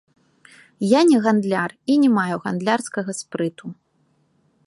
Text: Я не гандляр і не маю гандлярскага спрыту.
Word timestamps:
Я 0.91 1.01
не 1.09 1.19
гандляр 1.25 1.75
і 1.95 1.99
не 2.05 2.09
маю 2.17 2.37
гандлярскага 2.47 3.11
спрыту. 3.21 3.65